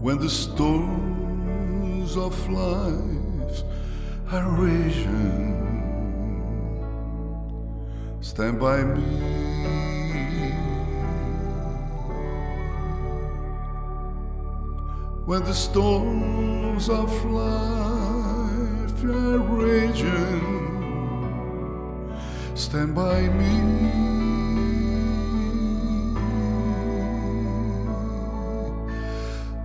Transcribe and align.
when 0.00 0.18
the 0.18 0.30
storms 0.30 2.16
of 2.16 2.48
life 2.48 3.62
are 4.32 4.48
raging. 4.48 5.56
Stand 8.20 8.58
by 8.58 8.82
me 8.82 9.50
when 15.26 15.44
the 15.44 15.54
storms 15.54 16.88
of 16.88 17.24
life 17.26 19.04
are 19.04 19.38
raging. 19.38 20.40
Stand 22.54 22.94
by 22.94 23.28
me. 23.28 24.19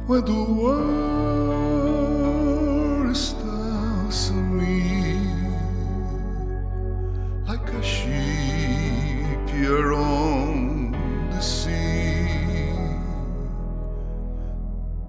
When 0.07 0.23
the 0.23 0.43
world 0.59 0.85
starts 3.17 4.29
on 4.29 4.55
me 4.55 5.17
like 7.47 7.67
a 7.69 7.81
ship 7.81 9.49
here 9.49 9.93
on 9.93 10.91
the 11.31 11.41
sea. 11.41 12.27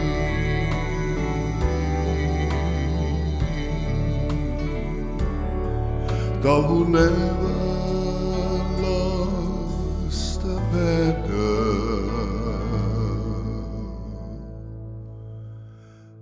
Thou 6.42 6.58
who 6.68 6.78
never 6.88 7.61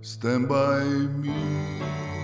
stand 0.01 0.49
by 0.49 0.83
me. 0.83 2.20